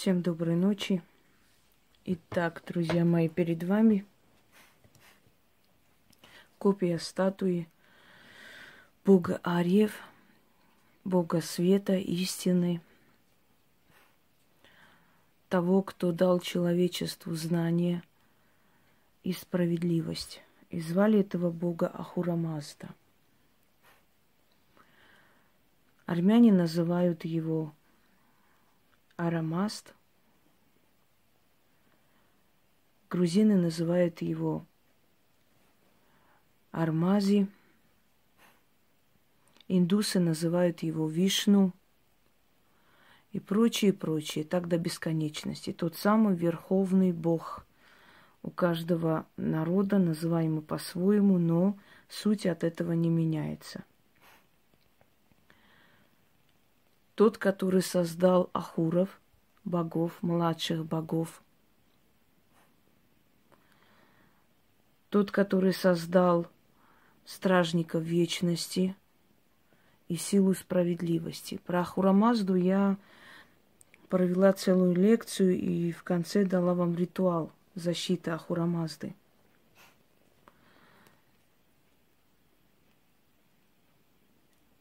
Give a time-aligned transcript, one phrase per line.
[0.00, 1.02] Всем доброй ночи.
[2.04, 4.06] Итак, друзья мои, перед вами
[6.56, 7.66] копия статуи
[9.04, 10.00] Бога Арьев,
[11.02, 12.80] Бога света, истины,
[15.48, 18.04] того, кто дал человечеству знание
[19.24, 20.42] и справедливость.
[20.70, 22.88] И звали этого Бога Ахурамазда.
[26.06, 27.72] Армяне называют его
[29.18, 29.94] Арамаст.
[33.10, 34.64] Грузины называют его
[36.70, 37.48] Армази.
[39.66, 41.72] Индусы называют его Вишну
[43.32, 45.72] и прочее, прочее, так до бесконечности.
[45.72, 47.66] Тот самый верховный бог
[48.44, 51.76] у каждого народа, называемый по-своему, но
[52.08, 53.82] суть от этого не меняется.
[57.18, 59.20] Тот, который создал Ахуров,
[59.64, 61.42] богов, младших богов.
[65.08, 66.46] Тот, который создал
[67.24, 68.94] стражников вечности
[70.06, 71.60] и силу справедливости.
[71.66, 72.96] Про Ахурамазду я
[74.08, 79.12] провела целую лекцию и в конце дала вам ритуал защиты Ахурамазды.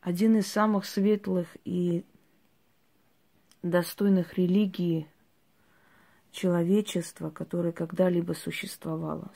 [0.01, 2.05] Один из самых светлых и
[3.63, 5.07] достойных религии
[6.31, 9.31] человечества, которое когда-либо существовало.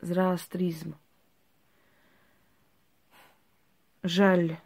[0.00, 0.94] Зороастризм.
[4.02, 4.58] Жаль,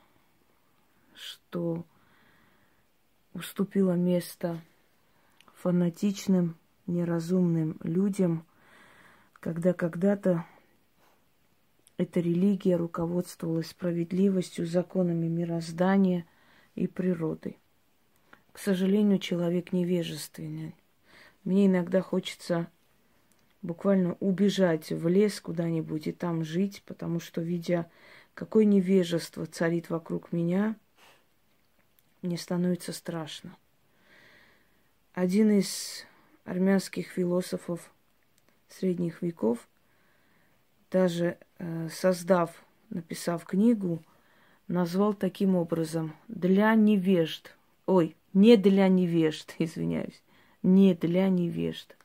[1.15, 1.85] что
[3.33, 4.61] уступило место
[5.55, 8.45] фанатичным, неразумным людям,
[9.35, 10.45] когда когда-то
[11.97, 16.27] эта религия руководствовалась справедливостью, законами мироздания
[16.75, 17.57] и природы.
[18.53, 20.75] К сожалению, человек невежественный.
[21.45, 22.69] Мне иногда хочется
[23.63, 27.91] буквально убежать в лес куда-нибудь и там жить, потому что, видя,
[28.35, 30.77] какое невежество царит вокруг меня,
[32.21, 33.57] мне становится страшно.
[35.15, 36.05] Один из
[36.45, 37.91] армянских философов
[38.69, 39.69] средних веков,
[40.91, 44.03] даже э, создав, написав книгу,
[44.69, 47.55] назвал таким образом «для невежд».
[47.87, 50.23] Ой, не для невежд, извиняюсь.
[50.63, 51.97] Не для невежд.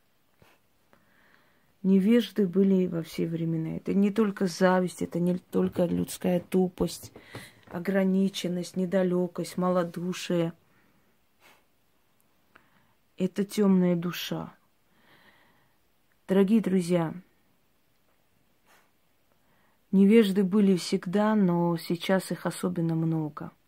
[1.83, 3.77] Невежды были во все времена.
[3.77, 7.13] Это не только зависть, это не только людская тупость,
[7.67, 10.53] ограниченность, недалекость, малодушие.
[13.15, 14.53] Это темная душа.
[16.27, 17.13] Дорогие друзья,
[19.91, 23.51] невежды были всегда, но сейчас их особенно много–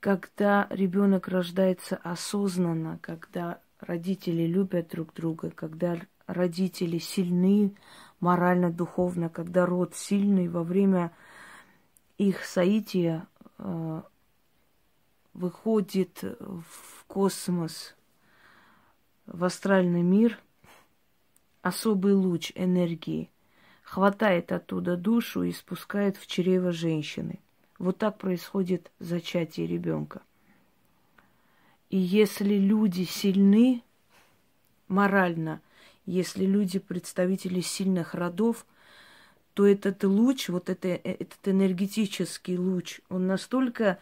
[0.00, 7.74] когда ребенок рождается осознанно, когда родители любят друг друга, когда родители сильны
[8.20, 11.12] морально, духовно, когда род сильный, во время
[12.16, 13.26] их соития
[13.58, 14.02] э,
[15.34, 17.96] выходит в космос,
[19.26, 20.38] в астральный мир
[21.62, 23.30] особый луч энергии,
[23.82, 27.40] хватает оттуда душу и спускает в чрево женщины–
[27.78, 30.22] вот так происходит зачатие ребенка.
[31.90, 33.82] И если люди сильны
[34.88, 35.60] морально,
[36.04, 38.66] если люди представители сильных родов,
[39.54, 43.98] то этот луч, вот это, этот энергетический луч, он настолько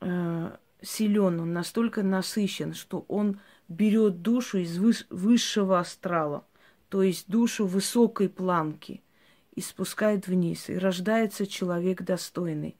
[0.00, 3.38] э, силен, он настолько насыщен, что он
[3.68, 4.78] берет душу из
[5.10, 6.44] высшего астрала,
[6.88, 9.02] то есть душу высокой планки–
[9.60, 12.78] и спускает вниз, и рождается человек достойный.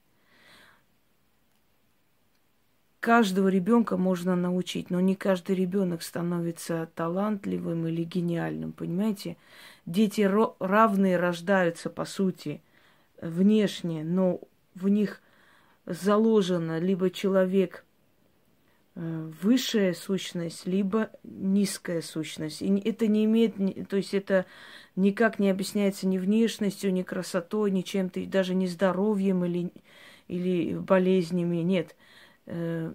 [2.99, 9.37] Каждого ребенка можно научить, но не каждый ребенок становится талантливым или гениальным, понимаете?
[9.85, 10.21] Дети
[10.59, 12.63] равные рождаются, по сути,
[13.21, 14.41] внешне, но
[14.73, 15.21] в них
[15.85, 17.85] заложено либо человек
[18.95, 22.61] высшая сущность, либо низкая сущность.
[22.61, 23.55] И это не имеет,
[23.87, 24.45] то есть это
[24.95, 29.71] никак не объясняется ни внешностью, ни красотой, ни чем-то, даже не здоровьем или,
[30.27, 31.57] или болезнями.
[31.57, 31.95] Нет.
[32.45, 32.93] Э,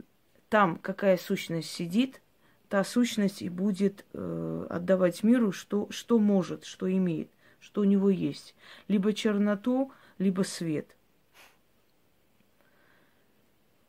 [0.48, 2.20] там какая сущность сидит,
[2.68, 8.10] та сущность и будет э, отдавать миру, что, что может, что имеет, что у него
[8.10, 8.54] есть.
[8.88, 10.95] Либо черноту, либо свет.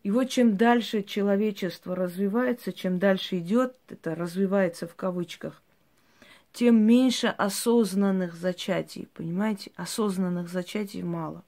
[0.07, 5.61] И вот чем дальше человечество развивается, чем дальше идет, это развивается в кавычках,
[6.53, 9.73] тем меньше осознанных зачатий, понимаете?
[9.75, 11.43] Осознанных зачатий мало.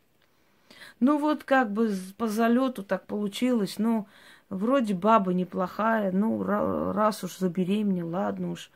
[0.99, 4.07] Ну вот как бы по залету так получилось, ну
[4.49, 8.71] Вроде баба неплохая, ну, раз уж забеременела, ладно уж,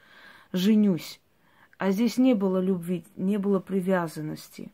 [0.53, 1.19] женюсь.
[1.77, 4.71] А здесь не было любви, не было привязанности.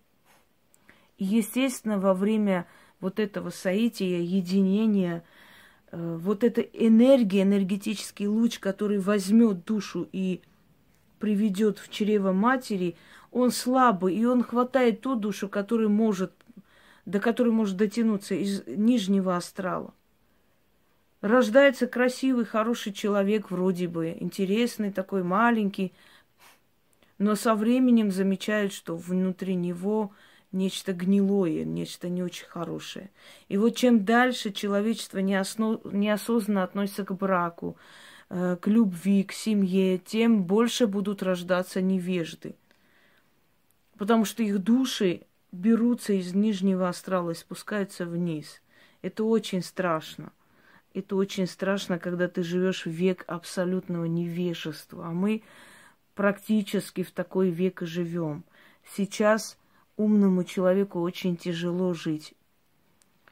[1.18, 2.68] И, естественно, во время
[3.00, 5.24] вот этого соития, единения,
[5.92, 10.42] э, вот эта энергия, энергетический луч, который возьмет душу и
[11.20, 12.96] приведет в чрево матери,
[13.32, 16.34] он слабый, и он хватает ту душу, которая может,
[17.06, 19.94] до которой может дотянуться из нижнего астрала.
[21.22, 25.94] Рождается красивый, хороший человек вроде бы, интересный такой, маленький,
[27.18, 30.14] но со временем замечает, что внутри него
[30.52, 33.12] нечто гнилое, нечто не очень хорошее.
[33.48, 37.78] И вот чем дальше человечество неосознанно относится к браку,
[38.30, 42.56] э, к любви, к семье, тем больше будут рождаться невежды.
[43.98, 48.62] Потому что их души берутся из нижнего астрала и спускаются вниз.
[49.02, 50.32] Это очень страшно.
[50.94, 55.08] Это очень страшно, когда ты живешь в век абсолютного невежества.
[55.08, 55.44] А мы
[56.16, 58.44] практически в такой век и живем.
[58.96, 59.59] Сейчас
[60.00, 62.34] умному человеку очень тяжело жить.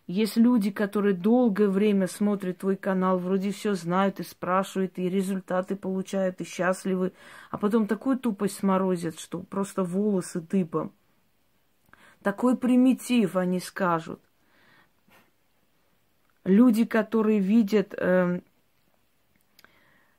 [0.05, 5.75] Есть люди, которые долгое время смотрят твой канал, вроде все знают и спрашивают, и результаты
[5.75, 7.11] получают, и счастливы,
[7.51, 10.93] а потом такую тупость сморозят, что просто волосы дыбом.
[12.21, 14.21] Такой примитив они скажут
[16.47, 18.41] люди, которые видят, э,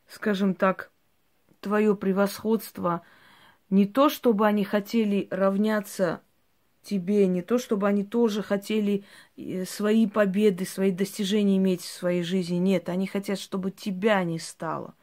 [0.06, 0.90] скажем так,
[1.60, 3.02] твое превосходство,
[3.70, 6.20] не то, чтобы они хотели равняться
[6.88, 9.04] тебе, не то, чтобы они тоже хотели
[9.36, 12.56] э, свои победы, свои достижения иметь в своей жизни.
[12.56, 14.94] Нет, они хотят, чтобы тебя не стало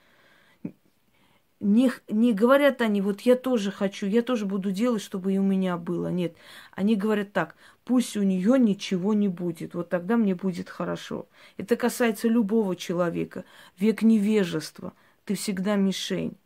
[1.59, 5.43] не, не говорят они, вот я тоже хочу, я тоже буду делать, чтобы и у
[5.43, 6.09] меня было.
[6.09, 6.35] Нет,
[6.71, 11.27] они говорят так, пусть у нее ничего не будет, вот тогда мне будет хорошо.
[11.57, 13.45] Это касается любого человека.
[13.77, 14.93] Век невежества,
[15.25, 16.37] ты всегда мишень.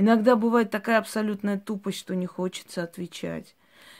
[0.00, 3.54] Иногда бывает такая абсолютная тупость, что не хочется отвечать,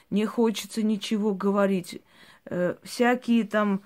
[0.09, 2.01] не хочется ничего говорить.
[2.47, 3.83] Э, всякие там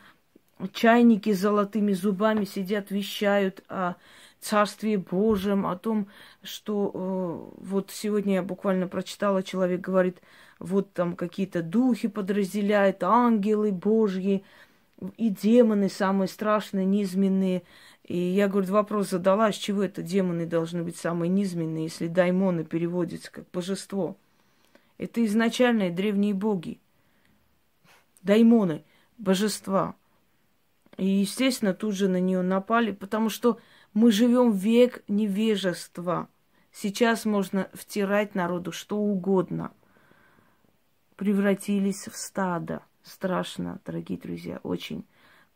[0.72, 3.94] чайники с золотыми зубами сидят, вещают о
[4.38, 6.06] Царстве Божьем, о том,
[6.44, 10.22] что э, вот сегодня я буквально прочитала, человек говорит,
[10.61, 14.44] вот там какие-то духи подразделяют, ангелы Божьи
[15.16, 17.64] и демоны самые страшные, низменные.
[18.05, 22.65] И я, говорю, вопрос задала, с чего это демоны должны быть самые низменные, если даймоны
[22.65, 24.17] переводятся как божество.
[24.99, 26.81] Это изначальные древние боги.
[28.23, 28.85] Даймоны,
[29.17, 29.97] божества.
[30.99, 33.59] И, естественно, тут же на нее напали, потому что
[33.95, 36.29] мы живем век невежества.
[36.73, 39.73] Сейчас можно втирать народу что угодно.
[41.17, 42.83] Превратились в стадо.
[43.03, 45.05] Страшно, дорогие друзья, очень.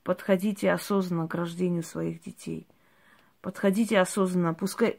[0.08, 2.66] Подходите осознанно к рождению своих детей.
[3.42, 4.54] Подходите осознанно.
[4.54, 4.96] Пускай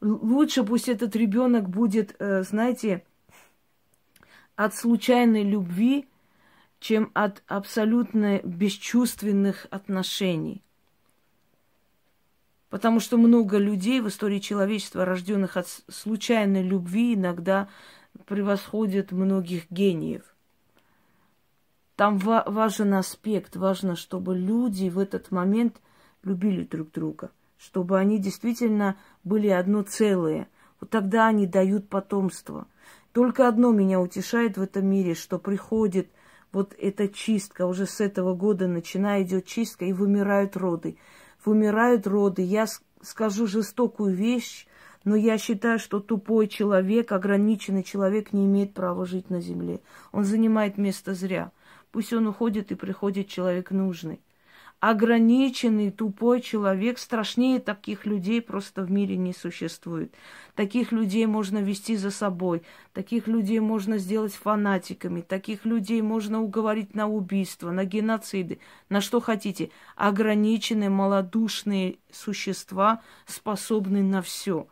[0.00, 3.04] лучше пусть этот ребенок будет, э, знаете,
[4.56, 6.08] от случайной любви,
[6.80, 10.64] чем от абсолютно бесчувственных отношений.
[12.68, 17.68] Потому что много людей в истории человечества, рожденных от случайной любви, иногда
[18.26, 20.24] превосходят многих гениев.
[21.98, 25.80] Там ва- важен аспект, важно, чтобы люди в этот момент
[26.22, 30.46] любили друг друга, чтобы они действительно были одно целое.
[30.80, 32.68] Вот тогда они дают потомство.
[33.12, 36.08] Только одно меня утешает в этом мире, что приходит
[36.52, 40.98] вот эта чистка, уже с этого года начиная идет чистка, и вымирают роды
[41.44, 42.42] вымирают роды.
[42.42, 42.66] Я
[43.02, 44.66] скажу жестокую вещь,
[45.04, 49.80] но я считаю, что тупой человек, ограниченный человек не имеет права жить на земле.
[50.12, 51.52] Он занимает место зря.
[51.90, 54.20] Пусть он уходит и приходит человек нужный
[54.80, 56.98] ограниченный, тупой человек.
[56.98, 60.14] Страшнее таких людей просто в мире не существует.
[60.54, 62.62] Таких людей можно вести за собой.
[62.92, 65.20] Таких людей можно сделать фанатиками.
[65.20, 69.70] Таких людей можно уговорить на убийство, на геноциды, на что хотите.
[69.96, 74.68] Ограниченные, малодушные существа способны на все.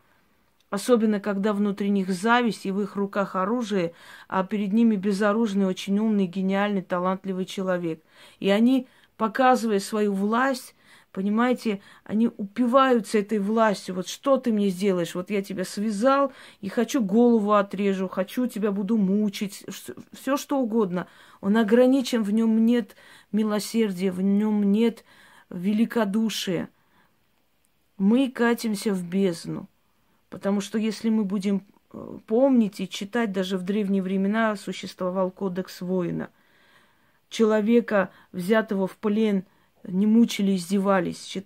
[0.76, 3.95] Особенно, когда внутри них зависть и в их руках оружие,
[4.28, 8.02] а перед ними безоружный, очень умный, гениальный, талантливый человек.
[8.40, 10.75] И они показывая свою власть,
[11.12, 13.95] понимаете, они упиваются этой властью.
[13.95, 15.14] Вот что ты мне сделаешь?
[15.14, 16.30] Вот я тебя связал
[16.61, 19.64] и хочу голову отрежу, хочу тебя буду мучить,
[20.12, 21.06] все что угодно.
[21.40, 22.97] Он ограничен, в нем нет
[23.33, 25.06] милосердия, в нем нет
[25.49, 26.68] великодушия.
[27.97, 29.71] Мы катимся в бездну.
[30.37, 31.62] Потому что если мы будем
[31.93, 36.28] э, помнить и читать, даже в древние времена существовал кодекс воина–
[37.28, 39.45] человека, взятого в плен
[39.85, 41.38] не мучили, издевались.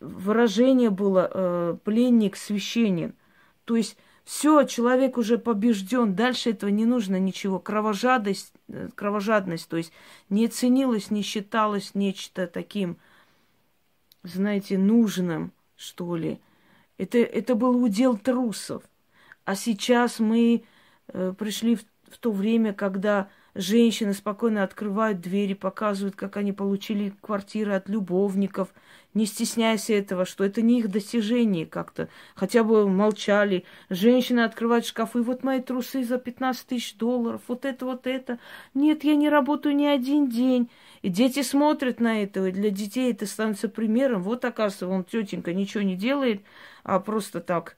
[0.00, 3.14] Выражение было э, пленник священен.
[3.64, 7.58] То есть все, человек уже побежден, дальше этого не нужно ничего.
[7.58, 9.92] Кровожадность, э, кровожадность, то есть
[10.28, 12.96] не ценилось, не считалось нечто таким,
[14.22, 16.40] знаете, нужным, что ли.
[16.98, 18.82] Это, это был удел трусов.
[19.44, 20.64] А сейчас мы
[21.08, 27.12] э, пришли в, в то время, когда Женщины спокойно открывают двери, показывают, как они получили
[27.20, 28.68] квартиры от любовников,
[29.14, 32.08] не стесняясь этого, что это не их достижение как-то.
[32.36, 33.64] Хотя бы молчали.
[33.90, 35.22] Женщины открывают шкафы.
[35.22, 37.40] Вот мои трусы за 15 тысяч долларов.
[37.48, 38.38] Вот это, вот это.
[38.74, 40.70] Нет, я не работаю ни один день.
[41.02, 42.46] И дети смотрят на это.
[42.46, 44.22] И для детей это становится примером.
[44.22, 46.42] Вот, оказывается, он тетенька ничего не делает,
[46.84, 47.76] а просто так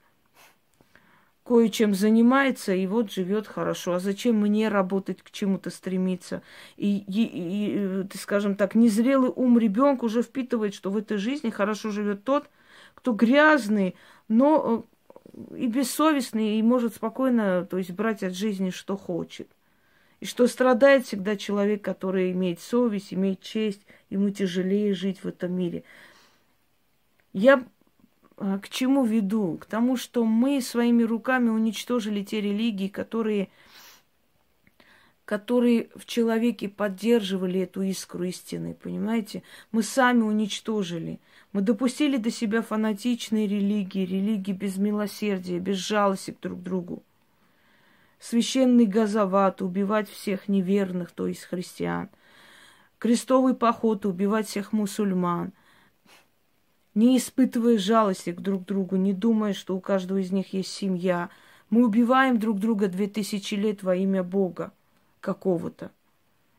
[1.51, 3.95] кое-чем занимается и вот живет хорошо.
[3.95, 6.43] А зачем мне работать, к чему-то стремиться?
[6.77, 11.91] И, и, и, скажем так, незрелый ум ребенка уже впитывает, что в этой жизни хорошо
[11.91, 12.49] живет тот,
[12.95, 13.95] кто грязный,
[14.29, 14.85] но
[15.33, 19.49] э, и бессовестный, и может спокойно, то есть брать от жизни, что хочет.
[20.21, 25.51] И что страдает всегда человек, который имеет совесть, имеет честь, ему тяжелее жить в этом
[25.51, 25.83] мире.
[27.33, 27.65] Я
[28.41, 29.57] к чему веду?
[29.57, 33.49] К тому, что мы своими руками уничтожили те религии, которые,
[35.25, 39.43] которые в человеке поддерживали эту искру истины, понимаете?
[39.71, 41.19] Мы сами уничтожили.
[41.53, 47.03] Мы допустили до себя фанатичные религии, религии без милосердия, без жалости друг к другу.
[48.19, 52.09] Священный газоват, убивать всех неверных, то есть христиан.
[52.97, 55.53] Крестовый поход, убивать всех мусульман–
[56.93, 61.29] не испытывая жалости к друг другу, не думая, что у каждого из них есть семья.
[61.69, 64.71] Мы убиваем друг друга две тысячи лет во имя Бога
[65.21, 65.91] какого-то.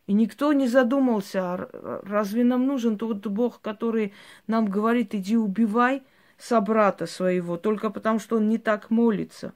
[0.07, 4.13] И никто не задумался, а разве нам нужен тот Бог, который
[4.47, 6.03] нам говорит, иди убивай
[6.39, 9.53] собрата своего, только потому что он не так молится.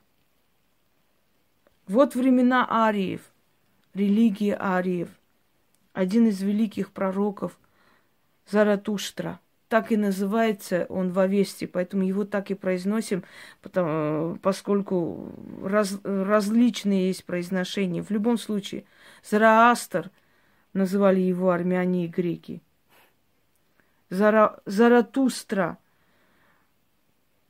[1.88, 3.23] Вот времена ариев,
[3.95, 5.09] религия ариев.
[5.95, 7.59] Один из великих пророков
[8.47, 13.25] Заратуштра– так и называется он в Авесте, поэтому его так и произносим,
[13.63, 15.33] потому, поскольку
[15.63, 18.03] раз, различные есть произношения.
[18.03, 18.85] В любом случае,
[19.25, 20.11] Зараастер
[20.73, 22.63] называли его армяне и греки.
[24.09, 25.79] Зара, Заратустра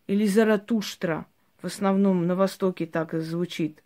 [0.06, 1.26] или Заратуштра,
[1.60, 3.82] в основном на Востоке так и звучит.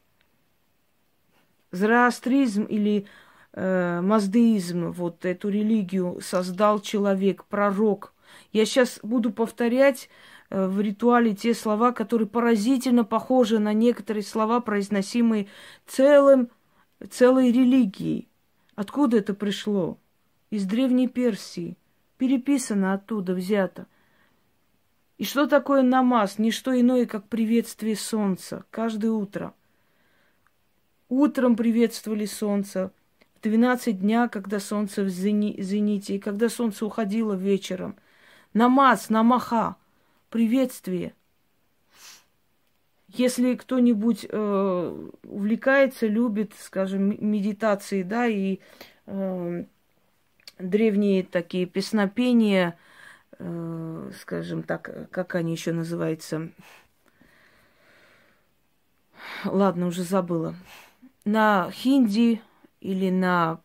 [1.73, 3.07] Зороастризм или
[3.55, 8.15] э, маздеизм, вот эту религию создал человек, пророк–
[8.53, 10.09] я сейчас буду повторять
[10.51, 15.47] э, в ритуале те слова, которые поразительно похожи на некоторые слова, произносимые
[15.87, 16.51] целым,
[17.11, 18.29] целой религией.
[18.75, 19.99] Откуда это пришло?
[20.51, 21.77] Из Древней Персии.
[22.19, 23.87] Переписано оттуда, взято.
[25.17, 26.39] И что такое намаз?
[26.39, 29.55] Не что иное, как приветствие солнца каждое утро.
[31.09, 32.93] Утром приветствовали солнце,
[33.37, 37.97] в 12 дня, когда солнце в зените, и когда солнце уходило вечером–
[38.54, 39.76] намаз, намаха,
[40.28, 41.14] приветствие.
[43.09, 48.61] Если кто-нибудь э, увлекается, любит, скажем, медитацией, да, и
[49.07, 49.64] э,
[50.59, 52.78] древние такие песнопения,
[53.38, 56.50] э, скажем так, как они еще называются,
[59.45, 60.54] ладно, уже забыла,
[61.25, 62.40] на хинди
[62.80, 63.61] или на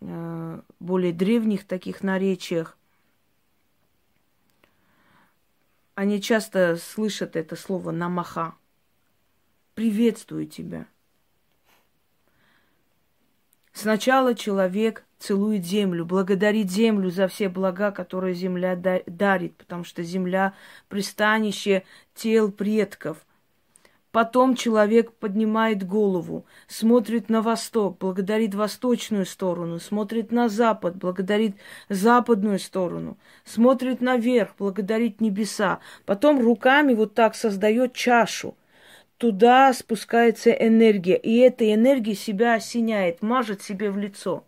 [0.00, 2.76] э, более древних таких наречиях,
[5.96, 8.54] Они часто слышат это слово намаха.
[9.74, 10.86] Приветствую тебя.
[13.72, 20.54] Сначала человек целует землю, благодарит землю за все блага, которые земля дарит, потому что земля–
[20.88, 21.82] пристанище
[22.14, 23.25] тел предков–
[24.16, 31.54] Потом человек поднимает голову, смотрит на восток, благодарит восточную сторону, смотрит на запад, благодарит
[31.90, 35.80] западную сторону, смотрит наверх, благодарит небеса.
[36.06, 38.56] Потом руками вот так создает чашу.
[39.18, 44.46] Туда спускается энергия, и эта энергия себя осеняет, мажет себе в лицо.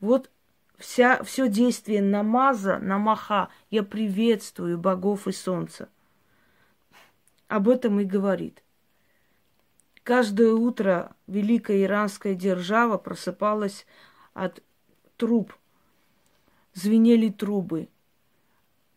[0.00, 0.28] Вот
[0.76, 5.88] вся, все действие намаза, намаха, я приветствую богов и солнца.
[7.48, 8.62] Об этом и говорит.
[10.04, 13.86] Каждое утро великая иранская держава просыпалась
[14.34, 14.62] от
[15.16, 15.54] труб.
[16.74, 17.88] Звенели трубы.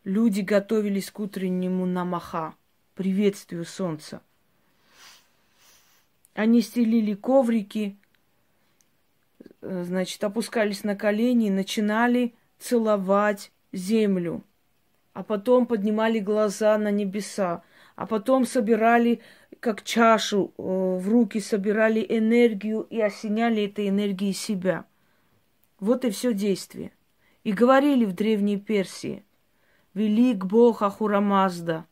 [0.04, 2.56] Люди готовились к утреннему намаха,
[2.96, 4.22] приветствию солнца.
[6.34, 7.98] Они стелили коврики,
[9.62, 14.44] значит, опускались на колени и начинали целовать землю,
[15.14, 17.64] а потом поднимали глаза на небеса,
[17.96, 19.22] а потом собирали
[19.60, 24.86] как чашу э, в руки, собирали энергию и осеняли этой энергией себя.
[25.80, 26.92] Вот и все действие.
[27.44, 29.24] И говорили в Древней Персии,
[29.94, 31.86] велик Бог Ахурамазда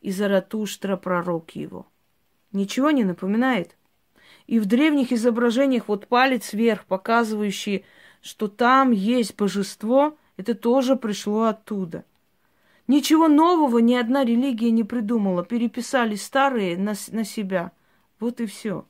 [0.00, 1.86] и Заратуштра пророк его.
[2.52, 3.76] Ничего не напоминает?
[4.46, 7.84] И в древних изображениях вот палец вверх, показывающий,
[8.20, 12.04] что там есть божество, это тоже пришло оттуда.
[12.86, 15.44] Ничего нового ни одна религия не придумала.
[15.44, 17.72] Переписали старые на, на себя.
[18.20, 18.86] Вот и все.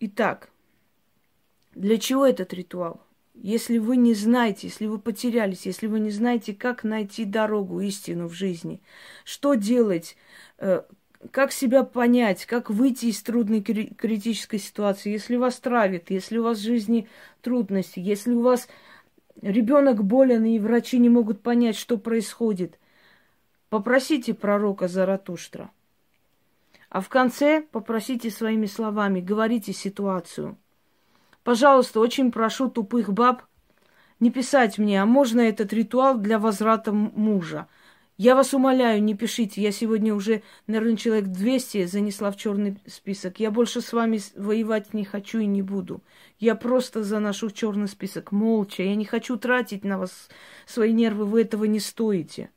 [0.00, 0.50] Итак,
[1.74, 3.00] для чего этот ритуал?
[3.34, 8.28] Если вы не знаете, если вы потерялись, если вы не знаете, как найти дорогу, истину
[8.28, 8.80] в жизни,
[9.24, 10.16] что делать,
[10.58, 10.82] э,
[11.32, 16.58] как себя понять, как выйти из трудной критической ситуации, если вас травит, если у вас
[16.58, 17.08] в жизни
[17.40, 18.68] трудности, если у вас
[19.50, 22.78] ребенок болен и врачи не могут понять, что происходит,
[23.68, 25.70] попросите пророка Заратуштра.
[26.88, 30.56] А в конце попросите своими словами, говорите ситуацию–
[31.44, 33.42] Пожалуйста, очень прошу тупых баб
[34.18, 37.68] не писать мне, а можно этот ритуал для возврата мужа.
[38.16, 39.60] Я вас умоляю, не пишите.
[39.60, 43.40] Я сегодня уже, наверное, человек 200 занесла в черный список.
[43.40, 46.00] Я больше с вами воевать не хочу и не буду.
[46.38, 48.84] Я просто заношу в черный список молча.
[48.84, 50.28] Я не хочу тратить на вас
[50.64, 51.24] свои нервы.
[51.24, 52.50] Вы этого не стоите.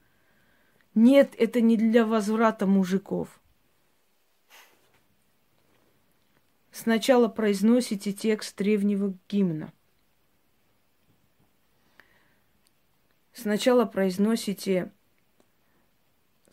[0.94, 3.40] Нет, это не для возврата мужиков.
[6.72, 9.74] Сначала произносите текст древнего гимна.
[13.34, 14.92] Сначала произносите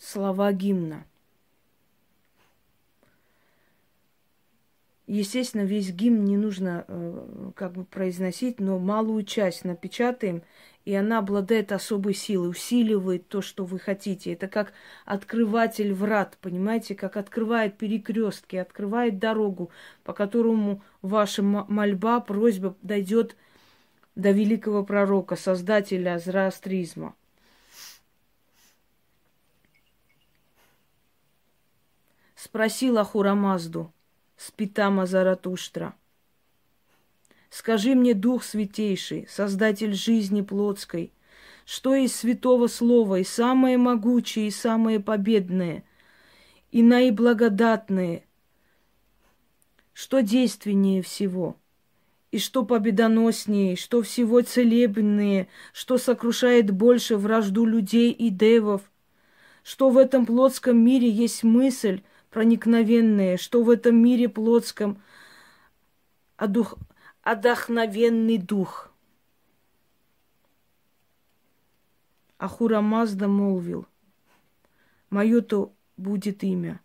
[0.04, 1.04] слова гимна.
[5.06, 10.42] Естественно, весь гимн не нужно э, как бы произносить, но малую часть напечатаем
[10.84, 14.32] и она обладает особой силой, усиливает то, что вы хотите.
[14.32, 14.72] Это как
[15.04, 19.70] открыватель врат, понимаете, как открывает перекрестки, открывает дорогу,
[20.02, 23.36] по которому ваша мольба, просьба дойдет
[24.14, 27.14] до великого пророка, создателя зороастризма.
[32.44, 33.90] Спросила Ахурамазду,
[34.36, 35.94] спитама Заратуштра–
[37.48, 41.10] Скажи мне, Дух Святейший, Создатель жизни плотской,
[41.64, 45.84] что из святого слова и самое могучее, и самое победное,
[46.70, 48.26] и наиблагодатное,
[49.94, 51.56] что действеннее всего,
[52.30, 58.82] и что победоноснее, что всего целебнее, что сокрушает больше вражду людей и девов,
[59.62, 62.02] что в этом плотском мире есть мысль
[62.34, 65.00] проникновенная, что в этом мире плотском
[66.36, 66.74] одух
[67.22, 68.92] отдохновенный дух.
[72.36, 73.86] Ахура Мазда молвил,
[75.10, 76.80] «Мое-то будет имя,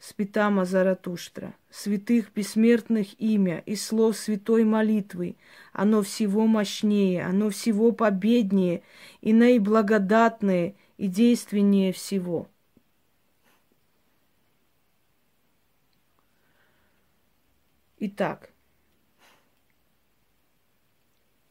[0.00, 5.36] Спитама Заратуштра, святых бессмертных имя и слов святой молитвы.
[5.72, 8.82] Оно всего мощнее, оно всего победнее
[9.20, 12.48] и наиблагодатнее и действеннее всего».
[18.06, 18.52] Итак,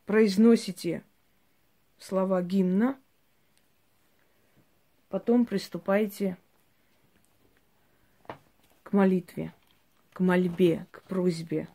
[0.05, 1.03] произносите
[1.97, 2.99] слова гимна,
[5.09, 6.37] потом приступайте
[8.83, 9.51] к молитве,
[10.13, 11.67] к мольбе, к просьбе,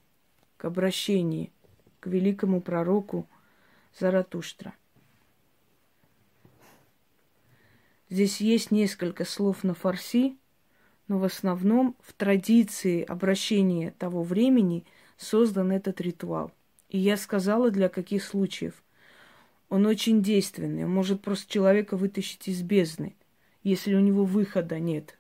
[0.57, 1.51] к обращению
[1.99, 3.29] к великому пророку
[3.99, 4.77] Заратуштра.
[8.11, 10.39] Здесь есть несколько слов на фарси,
[11.09, 14.85] но в основном в традиции обращения того времени
[15.17, 16.53] создан этот ритуал.
[16.91, 18.83] И я сказала, для каких случаев.
[19.69, 20.85] Он очень действенный.
[20.85, 23.17] Он может просто человека вытащить из бездны,
[23.63, 25.19] если у него выхода нет.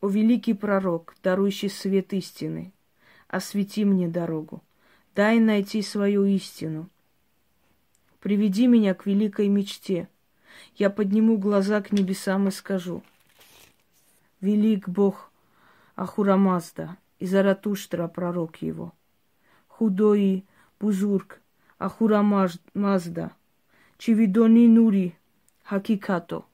[0.00, 2.72] О великий пророк, дарующий свет истины,
[3.26, 4.62] освети мне дорогу,
[5.14, 6.90] дай найти свою истину.
[8.20, 10.08] Приведи меня к великой мечте.
[10.76, 13.02] Я подниму глаза к небесам и скажу.
[14.40, 15.30] Велик Бог
[15.96, 18.92] Ахурамазда, и Заратуштра, пророк его.
[19.68, 20.44] Худой
[20.80, 21.40] Бузург,
[21.78, 23.32] Ахура Мазда,
[23.98, 25.16] Чивидони Нури,
[25.62, 26.44] Хакикато.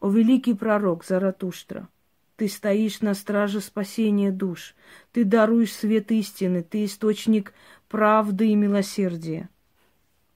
[0.00, 1.88] О великий пророк Заратуштра,
[2.36, 4.76] ты стоишь на страже спасения душ,
[5.12, 7.52] ты даруешь свет истины, ты источник
[7.88, 9.48] правды и милосердия.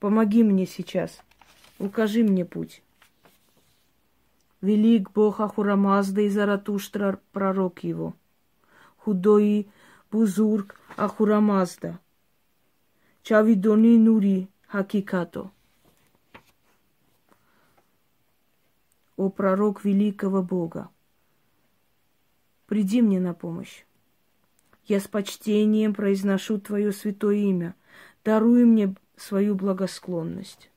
[0.01, 1.22] Помоги мне сейчас,
[1.83, 2.83] укажи мне путь.
[4.61, 8.14] Велик Бог Ахурамазда и Заратуштра, пророк его–
[9.05, 9.68] худой
[10.11, 11.99] Бузург Ахурамазда,
[13.23, 15.51] Чавидони Нури Хакикато.
[19.16, 20.88] О пророк великого Бога,
[22.66, 23.85] приди мне на помощь.
[24.87, 27.75] Я с почтением произношу Твое святое имя.
[28.25, 30.71] Даруй мне свою благосклонность.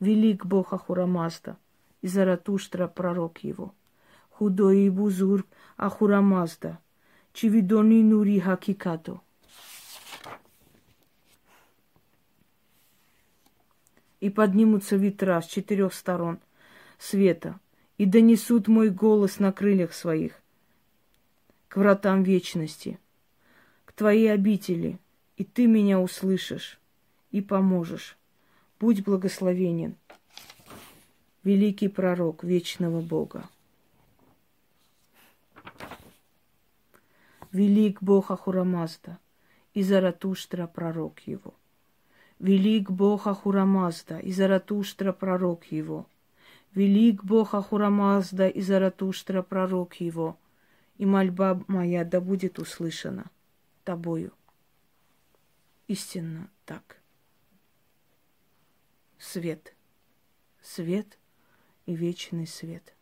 [0.00, 1.56] Велик Бог Ахурамазда,
[2.02, 3.74] и Заратуштра пророк его.
[4.30, 5.44] Худой и Бузур
[5.76, 6.78] Ахурамазда,
[7.32, 9.20] Чивидони Нури Хакикато.
[14.20, 16.38] И поднимутся ветра с четырех сторон
[16.98, 17.58] света,
[17.96, 20.40] и донесут мой голос на крыльях своих
[21.68, 22.98] к вратам вечности,
[23.84, 24.98] к твоей обители,
[25.36, 26.80] и ты меня услышишь
[27.30, 28.16] и поможешь.
[28.80, 29.96] Будь благословенен,
[31.42, 33.48] великий пророк вечного Бога.
[37.50, 39.18] Велик Бог Ахурамазда
[39.74, 41.54] и Заратуштра пророк его.
[42.38, 46.06] Велик Бог Ахурамазда и Заратуштра пророк его.
[46.72, 50.38] Велик Бог Ахурамазда и Заратуштра пророк его.
[50.98, 53.28] И мольба моя да будет услышана
[53.82, 54.32] тобою.
[55.88, 56.97] Истинно так
[59.18, 59.74] свет,
[60.60, 61.18] свет
[61.86, 62.94] и вечный свет.